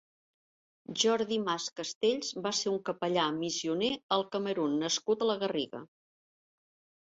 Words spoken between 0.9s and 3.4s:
Jordi Mas Castells va ser un capellà